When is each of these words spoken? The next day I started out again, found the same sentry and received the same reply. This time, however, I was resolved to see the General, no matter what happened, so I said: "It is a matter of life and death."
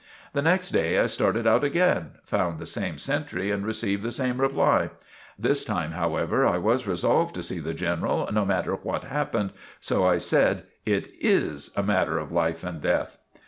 The 0.33 0.41
next 0.41 0.71
day 0.71 0.97
I 0.99 1.05
started 1.05 1.45
out 1.45 1.63
again, 1.63 2.13
found 2.23 2.57
the 2.57 2.65
same 2.65 2.97
sentry 2.97 3.51
and 3.51 3.63
received 3.63 4.01
the 4.01 4.11
same 4.11 4.41
reply. 4.41 4.89
This 5.37 5.63
time, 5.63 5.91
however, 5.91 6.43
I 6.43 6.57
was 6.57 6.87
resolved 6.87 7.35
to 7.35 7.43
see 7.43 7.59
the 7.59 7.75
General, 7.75 8.27
no 8.33 8.43
matter 8.43 8.73
what 8.73 9.03
happened, 9.03 9.51
so 9.79 10.03
I 10.07 10.17
said: 10.17 10.63
"It 10.87 11.09
is 11.21 11.69
a 11.75 11.83
matter 11.83 12.17
of 12.17 12.31
life 12.31 12.63
and 12.63 12.81
death." 12.81 13.19